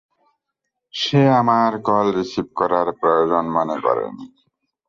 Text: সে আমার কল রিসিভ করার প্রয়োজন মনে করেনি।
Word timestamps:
সে 0.93 1.21
আমার 1.41 1.71
কল 1.87 2.05
রিসিভ 2.17 2.47
করার 2.59 2.87
প্রয়োজন 2.99 3.43
মনে 3.55 3.77
করেনি। 3.85 4.25